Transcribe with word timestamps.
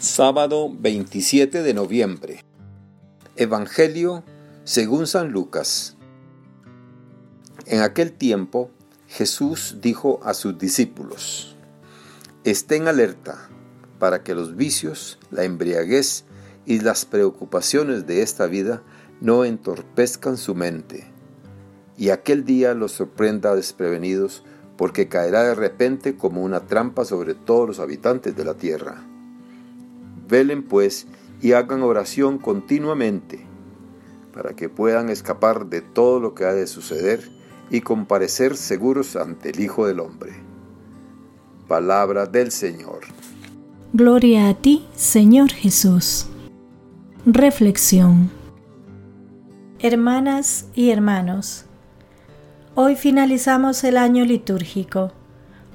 Sábado 0.00 0.70
27 0.70 1.62
de 1.62 1.72
noviembre. 1.72 2.44
Evangelio 3.36 4.22
según 4.64 5.06
San 5.06 5.30
Lucas. 5.32 5.96
En 7.64 7.80
aquel 7.80 8.12
tiempo 8.12 8.70
Jesús 9.08 9.76
dijo 9.80 10.20
a 10.22 10.34
sus 10.34 10.58
discípulos, 10.58 11.56
Estén 12.44 12.86
alerta 12.86 13.48
para 13.98 14.22
que 14.22 14.34
los 14.34 14.56
vicios, 14.56 15.18
la 15.30 15.44
embriaguez 15.44 16.24
y 16.66 16.80
las 16.80 17.06
preocupaciones 17.06 18.06
de 18.06 18.20
esta 18.20 18.46
vida 18.46 18.82
no 19.22 19.46
entorpezcan 19.46 20.36
su 20.36 20.54
mente, 20.54 21.06
y 21.96 22.10
aquel 22.10 22.44
día 22.44 22.74
los 22.74 22.92
sorprenda 22.92 23.54
desprevenidos, 23.54 24.44
porque 24.76 25.08
caerá 25.08 25.44
de 25.44 25.54
repente 25.54 26.16
como 26.16 26.42
una 26.42 26.66
trampa 26.66 27.06
sobre 27.06 27.34
todos 27.34 27.66
los 27.66 27.78
habitantes 27.78 28.36
de 28.36 28.44
la 28.44 28.54
tierra. 28.54 29.13
Velen 30.28 30.62
pues 30.62 31.06
y 31.40 31.52
hagan 31.52 31.82
oración 31.82 32.38
continuamente 32.38 33.46
para 34.32 34.56
que 34.56 34.68
puedan 34.68 35.10
escapar 35.10 35.66
de 35.66 35.80
todo 35.80 36.18
lo 36.18 36.34
que 36.34 36.44
ha 36.44 36.52
de 36.52 36.66
suceder 36.66 37.30
y 37.70 37.82
comparecer 37.82 38.56
seguros 38.56 39.14
ante 39.14 39.50
el 39.50 39.60
Hijo 39.60 39.86
del 39.86 40.00
Hombre. 40.00 40.32
Palabra 41.68 42.26
del 42.26 42.50
Señor. 42.50 43.00
Gloria 43.92 44.48
a 44.48 44.54
ti, 44.54 44.86
Señor 44.96 45.52
Jesús. 45.52 46.26
Reflexión. 47.24 48.30
Hermanas 49.78 50.66
y 50.74 50.90
hermanos, 50.90 51.66
hoy 52.74 52.96
finalizamos 52.96 53.84
el 53.84 53.96
año 53.96 54.24
litúrgico. 54.24 55.12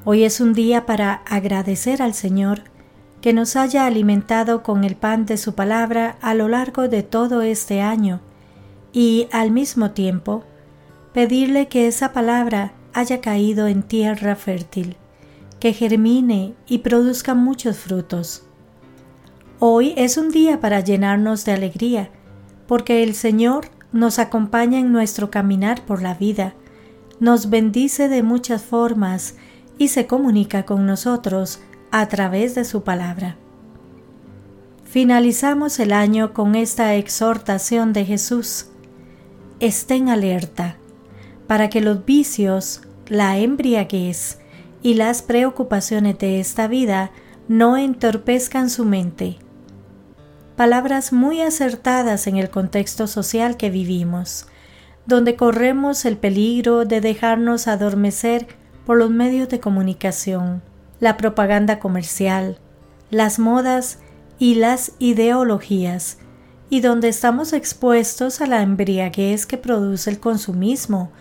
Hoy 0.04 0.24
es 0.24 0.42
un 0.42 0.54
día 0.54 0.86
para 0.86 1.14
agradecer 1.14 2.02
al 2.02 2.14
Señor 2.14 2.64
que 3.22 3.34
nos 3.34 3.56
haya 3.56 3.86
alimentado 3.86 4.64
con 4.64 4.84
el 4.84 4.96
pan 4.96 5.26
de 5.26 5.38
su 5.38 5.54
palabra 5.54 6.18
a 6.22 6.34
lo 6.34 6.48
largo 6.48 6.88
de 6.88 7.04
todo 7.04 7.42
este 7.42 7.82
año 7.82 8.22
y 8.94 9.28
al 9.32 9.52
mismo 9.52 9.92
tiempo 9.92 10.44
pedirle 11.14 11.68
que 11.68 11.88
esa 11.88 12.14
palabra 12.14 12.74
haya 12.94 13.22
caído 13.22 13.68
en 13.68 13.84
tierra 13.84 14.36
fértil, 14.36 14.96
que 15.60 15.74
germine 15.74 16.54
y 16.68 16.80
produzca 16.80 17.34
muchos 17.36 17.78
frutos. 17.78 18.44
Hoy 19.60 19.94
es 19.98 20.18
un 20.18 20.30
día 20.32 20.62
para 20.62 20.80
llenarnos 20.80 21.44
de 21.46 21.52
alegría, 21.52 22.10
porque 22.68 23.04
el 23.04 23.14
Señor 23.14 23.68
nos 23.92 24.20
acompaña 24.20 24.80
en 24.80 24.92
nuestro 24.92 25.30
caminar 25.30 25.84
por 25.86 26.02
la 26.02 26.14
vida, 26.14 26.54
nos 27.20 27.50
bendice 27.50 28.08
de 28.08 28.24
muchas 28.24 28.64
formas 28.64 29.36
y 29.78 29.90
se 29.90 30.08
comunica 30.08 30.64
con 30.64 30.86
nosotros 30.86 31.60
a 31.92 32.08
través 32.08 32.56
de 32.56 32.66
su 32.66 32.84
palabra. 32.84 33.38
Finalizamos 34.84 35.80
el 35.80 35.92
año 35.92 36.34
con 36.34 36.56
esta 36.56 36.96
exhortación 36.96 37.94
de 37.94 38.06
Jesús. 38.06 38.68
Estén 39.60 40.10
alerta 40.10 40.78
para 41.48 41.70
que 41.70 41.82
los 41.82 42.06
vicios, 42.06 42.82
la 43.08 43.38
embriaguez 43.38 44.40
y 44.82 44.94
las 44.94 45.22
preocupaciones 45.22 46.18
de 46.20 46.40
esta 46.40 46.68
vida 46.68 47.12
no 47.48 47.78
entorpezcan 47.78 48.70
su 48.70 48.86
mente. 48.86 49.38
Palabras 50.56 51.14
muy 51.14 51.42
acertadas 51.42 52.28
en 52.28 52.38
el 52.38 52.50
contexto 52.50 53.08
social 53.08 53.58
que 53.58 53.70
vivimos, 53.70 54.48
donde 55.06 55.36
corremos 55.36 56.06
el 56.06 56.18
peligro 56.18 56.86
de 56.86 57.02
dejarnos 57.02 57.68
adormecer 57.68 58.48
por 58.86 58.98
los 58.98 59.10
medios 59.10 59.50
de 59.50 59.60
comunicación, 59.60 60.62
la 61.00 61.18
propaganda 61.18 61.80
comercial, 61.80 62.58
las 63.10 63.40
modas 63.40 64.00
y 64.38 64.56
las 64.56 64.94
ideologías, 65.00 66.18
y 66.70 66.82
donde 66.82 67.10
estamos 67.10 67.54
expuestos 67.54 68.42
a 68.42 68.48
la 68.48 68.62
embriaguez 68.62 69.46
que 69.46 69.58
produce 69.58 70.10
el 70.10 70.20
consumismo, 70.20 71.12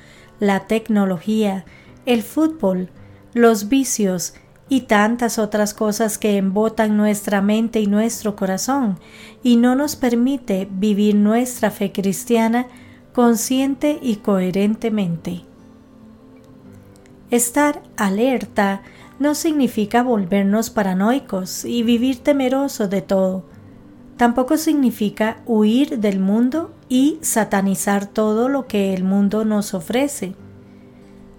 la 0.40 0.66
tecnología, 0.66 1.64
el 2.06 2.22
fútbol, 2.22 2.90
los 3.32 3.68
vicios 3.68 4.34
y 4.68 4.82
tantas 4.82 5.38
otras 5.38 5.72
cosas 5.72 6.18
que 6.18 6.36
embotan 6.36 6.96
nuestra 6.96 7.40
mente 7.40 7.80
y 7.80 7.86
nuestro 7.86 8.36
corazón 8.36 8.98
y 9.42 9.56
no 9.56 9.74
nos 9.74 9.96
permite 9.96 10.68
vivir 10.70 11.14
nuestra 11.14 11.70
fe 11.70 11.92
cristiana 11.92 12.66
consciente 13.12 13.98
y 14.02 14.16
coherentemente. 14.16 15.42
Estar 17.30 17.82
alerta 17.96 18.82
no 19.18 19.34
significa 19.34 20.02
volvernos 20.02 20.70
paranoicos 20.70 21.64
y 21.64 21.82
vivir 21.82 22.18
temerosos 22.18 22.88
de 22.88 23.02
todo. 23.02 23.44
Tampoco 24.16 24.56
significa 24.56 25.38
huir 25.46 25.98
del 25.98 26.20
mundo 26.20 26.74
y 26.88 27.18
satanizar 27.20 28.06
todo 28.06 28.48
lo 28.48 28.66
que 28.66 28.94
el 28.94 29.04
mundo 29.04 29.44
nos 29.44 29.74
ofrece. 29.74 30.34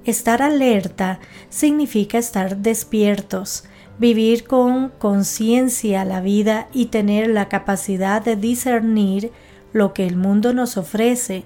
Estar 0.05 0.41
alerta 0.41 1.19
significa 1.49 2.17
estar 2.17 2.57
despiertos, 2.57 3.65
vivir 3.97 4.45
con 4.45 4.89
conciencia 4.97 6.05
la 6.05 6.21
vida 6.21 6.69
y 6.73 6.87
tener 6.87 7.27
la 7.27 7.49
capacidad 7.49 8.23
de 8.23 8.35
discernir 8.37 9.31
lo 9.73 9.93
que 9.93 10.07
el 10.07 10.15
mundo 10.15 10.53
nos 10.53 10.77
ofrece 10.77 11.43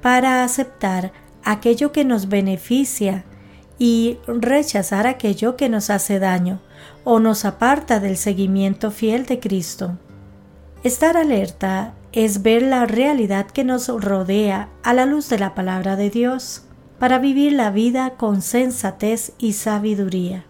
para 0.00 0.44
aceptar 0.44 1.12
aquello 1.42 1.90
que 1.92 2.04
nos 2.04 2.28
beneficia 2.28 3.24
y 3.78 4.18
rechazar 4.26 5.06
aquello 5.06 5.56
que 5.56 5.68
nos 5.68 5.90
hace 5.90 6.18
daño 6.18 6.60
o 7.04 7.20
nos 7.20 7.44
aparta 7.44 8.00
del 8.00 8.16
seguimiento 8.16 8.90
fiel 8.90 9.26
de 9.26 9.38
Cristo. 9.38 9.98
Estar 10.82 11.16
alerta 11.16 11.94
es 12.12 12.42
ver 12.42 12.62
la 12.62 12.86
realidad 12.86 13.46
que 13.46 13.64
nos 13.64 13.88
rodea 13.88 14.68
a 14.82 14.94
la 14.94 15.06
luz 15.06 15.28
de 15.28 15.38
la 15.38 15.54
palabra 15.54 15.96
de 15.96 16.10
Dios, 16.10 16.64
para 16.98 17.18
vivir 17.18 17.52
la 17.52 17.70
vida 17.70 18.14
con 18.16 18.42
sensatez 18.42 19.32
y 19.38 19.52
sabiduría. 19.52 20.44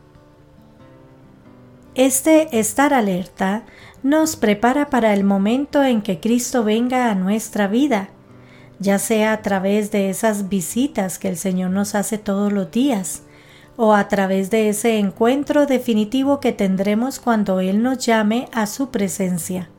Este 1.95 2.59
estar 2.59 2.95
alerta 2.95 3.65
nos 4.03 4.37
prepara 4.37 4.89
para 4.89 5.13
el 5.13 5.25
momento 5.25 5.83
en 5.83 6.01
que 6.01 6.21
Cristo 6.21 6.65
venga 6.65 7.11
a 7.11 7.15
nuestra 7.15 7.67
vida 7.67 8.11
ya 8.81 8.99
sea 8.99 9.33
a 9.33 9.43
través 9.43 9.91
de 9.91 10.11
esas 10.11 10.49
visitas 10.49 11.19
que 11.19 11.29
el 11.29 11.37
Señor 11.37 11.71
nos 11.71 11.95
hace 11.95 12.19
todos 12.19 12.53
los 12.53 12.71
días, 12.71 13.23
o 13.77 13.95
a 13.95 14.09
través 14.09 14.51
de 14.51 14.69
ese 14.69 14.99
encuentro 14.99 15.67
definitivo 15.67 16.41
que 16.41 16.53
tendremos 16.53 17.21
cuando 17.21 17.61
Él 17.61 17.83
nos 17.83 17.99
llame 17.99 18.49
a 18.53 18.67
su 18.67 18.91
presencia. 18.91 19.71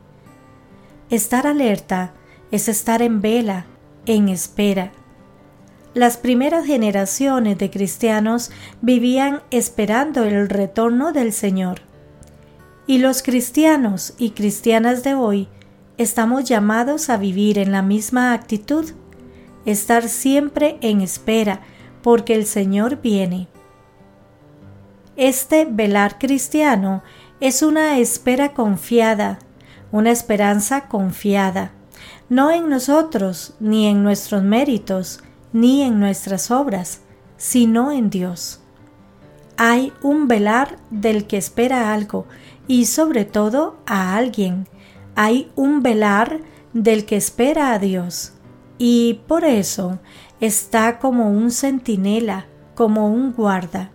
Estar 1.10 1.46
alerta 1.46 2.14
es 2.50 2.68
estar 2.68 3.02
en 3.02 3.20
vela, 3.20 3.66
en 4.06 4.28
espera. 4.28 4.92
Las 5.92 6.16
primeras 6.16 6.66
generaciones 6.66 7.58
de 7.58 7.70
cristianos 7.70 8.50
vivían 8.80 9.42
esperando 9.50 10.24
el 10.24 10.48
retorno 10.48 11.12
del 11.12 11.32
Señor. 11.32 11.80
Y 12.86 12.98
los 12.98 13.22
cristianos 13.22 14.14
y 14.18 14.30
cristianas 14.30 15.02
de 15.02 15.14
hoy 15.14 15.48
estamos 16.00 16.44
llamados 16.44 17.10
a 17.10 17.18
vivir 17.18 17.58
en 17.58 17.72
la 17.72 17.82
misma 17.82 18.32
actitud, 18.32 18.90
estar 19.66 20.08
siempre 20.08 20.78
en 20.80 21.02
espera, 21.02 21.60
porque 22.00 22.34
el 22.34 22.46
Señor 22.46 23.02
viene. 23.02 23.48
Este 25.16 25.66
velar 25.66 26.18
cristiano 26.18 27.02
es 27.40 27.62
una 27.62 27.98
espera 27.98 28.54
confiada, 28.54 29.40
una 29.92 30.10
esperanza 30.10 30.88
confiada, 30.88 31.72
no 32.30 32.50
en 32.50 32.70
nosotros, 32.70 33.52
ni 33.60 33.86
en 33.86 34.02
nuestros 34.02 34.42
méritos, 34.42 35.22
ni 35.52 35.82
en 35.82 36.00
nuestras 36.00 36.50
obras, 36.50 37.02
sino 37.36 37.92
en 37.92 38.08
Dios. 38.08 38.60
Hay 39.58 39.92
un 40.00 40.28
velar 40.28 40.78
del 40.88 41.26
que 41.26 41.36
espera 41.36 41.92
algo 41.92 42.24
y 42.66 42.86
sobre 42.86 43.26
todo 43.26 43.76
a 43.84 44.16
alguien, 44.16 44.66
hay 45.14 45.50
un 45.56 45.82
velar 45.82 46.40
del 46.72 47.04
que 47.04 47.16
espera 47.16 47.72
a 47.72 47.78
Dios 47.78 48.32
y 48.78 49.20
por 49.26 49.44
eso 49.44 49.98
está 50.40 50.98
como 50.98 51.30
un 51.30 51.50
centinela, 51.50 52.46
como 52.74 53.12
un 53.12 53.32
guarda, 53.32 53.90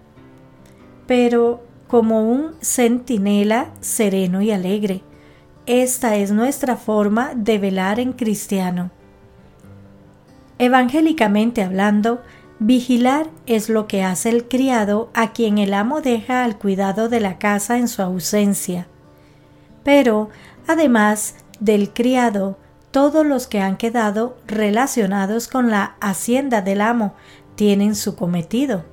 pero 1.07 1.63
como 1.87 2.29
un 2.29 2.53
centinela 2.61 3.71
sereno 3.79 4.41
y 4.41 4.51
alegre. 4.51 5.01
Esta 5.65 6.15
es 6.15 6.31
nuestra 6.31 6.75
forma 6.75 7.31
de 7.35 7.57
velar 7.57 7.99
en 7.99 8.13
cristiano. 8.13 8.91
Evangélicamente 10.59 11.63
hablando, 11.63 12.21
vigilar 12.59 13.29
es 13.45 13.69
lo 13.69 13.87
que 13.87 14.03
hace 14.03 14.29
el 14.29 14.47
criado 14.47 15.09
a 15.13 15.33
quien 15.33 15.57
el 15.57 15.73
amo 15.73 16.01
deja 16.01 16.43
al 16.43 16.57
cuidado 16.57 17.09
de 17.09 17.19
la 17.19 17.39
casa 17.39 17.77
en 17.77 17.87
su 17.87 18.01
ausencia. 18.01 18.87
Pero 19.85 20.29
Además 20.67 21.35
del 21.59 21.93
criado, 21.93 22.57
todos 22.91 23.25
los 23.25 23.47
que 23.47 23.59
han 23.59 23.77
quedado 23.77 24.37
relacionados 24.47 25.47
con 25.47 25.69
la 25.69 25.95
hacienda 25.99 26.61
del 26.61 26.81
amo 26.81 27.13
tienen 27.55 27.95
su 27.95 28.15
cometido. 28.15 28.83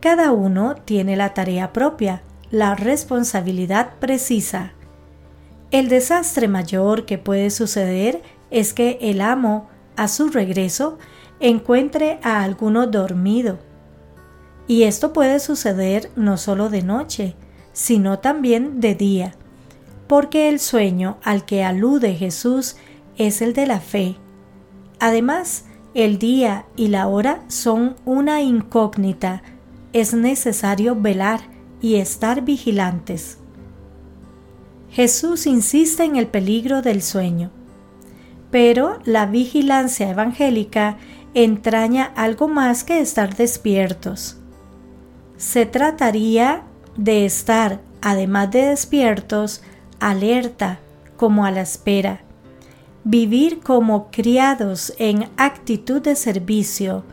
Cada 0.00 0.32
uno 0.32 0.74
tiene 0.84 1.16
la 1.16 1.34
tarea 1.34 1.72
propia, 1.72 2.22
la 2.50 2.74
responsabilidad 2.74 3.90
precisa. 4.00 4.72
El 5.70 5.88
desastre 5.88 6.48
mayor 6.48 7.04
que 7.04 7.18
puede 7.18 7.50
suceder 7.50 8.22
es 8.50 8.72
que 8.72 8.98
el 9.00 9.20
amo, 9.20 9.68
a 9.96 10.08
su 10.08 10.28
regreso, 10.28 10.98
encuentre 11.40 12.18
a 12.22 12.42
alguno 12.42 12.86
dormido. 12.86 13.58
Y 14.66 14.84
esto 14.84 15.12
puede 15.12 15.40
suceder 15.40 16.10
no 16.16 16.36
solo 16.36 16.70
de 16.70 16.82
noche, 16.82 17.36
sino 17.72 18.18
también 18.18 18.80
de 18.80 18.94
día, 18.94 19.34
porque 20.08 20.48
el 20.48 20.58
sueño 20.58 21.18
al 21.22 21.44
que 21.44 21.62
alude 21.62 22.14
Jesús 22.14 22.76
es 23.16 23.42
el 23.42 23.52
de 23.52 23.66
la 23.66 23.80
fe. 23.80 24.16
Además, 24.98 25.64
el 25.94 26.18
día 26.18 26.66
y 26.76 26.88
la 26.88 27.06
hora 27.06 27.42
son 27.48 27.96
una 28.04 28.42
incógnita. 28.42 29.42
Es 29.92 30.14
necesario 30.14 30.96
velar 30.96 31.40
y 31.80 31.96
estar 31.96 32.42
vigilantes. 32.42 33.38
Jesús 34.90 35.46
insiste 35.46 36.04
en 36.04 36.16
el 36.16 36.26
peligro 36.26 36.82
del 36.82 37.02
sueño, 37.02 37.50
pero 38.50 38.98
la 39.04 39.26
vigilancia 39.26 40.10
evangélica 40.10 40.96
entraña 41.34 42.12
algo 42.16 42.48
más 42.48 42.84
que 42.84 43.00
estar 43.00 43.36
despiertos. 43.36 44.38
Se 45.36 45.66
trataría 45.66 46.62
de 46.96 47.26
estar, 47.26 47.80
además 48.00 48.50
de 48.50 48.66
despiertos, 48.66 49.62
alerta, 50.00 50.80
como 51.16 51.44
a 51.44 51.50
la 51.50 51.62
espera, 51.62 52.20
vivir 53.04 53.60
como 53.60 54.10
criados 54.10 54.92
en 54.98 55.28
actitud 55.36 56.02
de 56.02 56.16
servicio, 56.16 57.04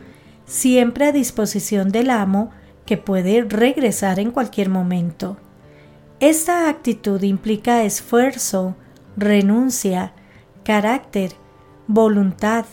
siempre 0.44 1.06
a 1.06 1.12
disposición 1.12 1.90
del 1.90 2.10
amo 2.10 2.50
que 2.84 2.96
puede 2.96 3.42
regresar 3.42 4.20
en 4.20 4.30
cualquier 4.30 4.68
momento. 4.68 5.36
Esta 6.20 6.68
actitud 6.68 7.22
implica 7.22 7.82
esfuerzo, 7.82 8.76
renuncia, 9.16 10.12
carácter, 10.64 11.32
voluntad, 11.86 12.64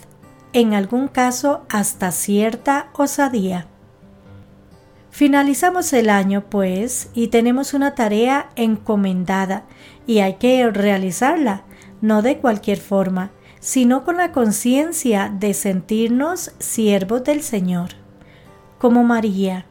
en 0.52 0.72
algún 0.72 1.08
caso 1.08 1.64
hasta 1.68 2.12
cierta 2.12 2.90
osadía. 2.94 3.66
Finalizamos 5.14 5.92
el 5.92 6.10
año, 6.10 6.42
pues, 6.50 7.08
y 7.14 7.28
tenemos 7.28 7.72
una 7.72 7.94
tarea 7.94 8.50
encomendada, 8.56 9.64
y 10.08 10.18
hay 10.18 10.34
que 10.38 10.68
realizarla, 10.68 11.62
no 12.00 12.20
de 12.20 12.38
cualquier 12.38 12.78
forma, 12.78 13.30
sino 13.60 14.02
con 14.02 14.16
la 14.16 14.32
conciencia 14.32 15.32
de 15.32 15.54
sentirnos 15.54 16.50
siervos 16.58 17.22
del 17.22 17.42
Señor, 17.42 17.90
como 18.78 19.04
María, 19.04 19.66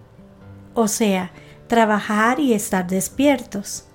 o 0.75 0.88
sea, 0.88 1.34
trabajar 1.68 2.40
y 2.40 2.54
estar 2.54 2.88
despiertos, 2.88 3.90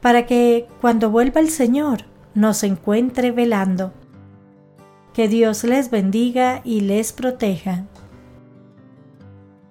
para 0.00 0.24
que 0.24 0.68
cuando 0.80 1.10
vuelva 1.10 1.40
el 1.40 1.50
Señor 1.50 2.04
nos 2.32 2.62
encuentre 2.62 3.32
velando. 3.32 3.92
Que 5.14 5.26
Dios 5.26 5.64
les 5.64 5.90
bendiga 5.90 6.60
y 6.62 6.82
les 6.82 7.12
proteja. 7.12 7.86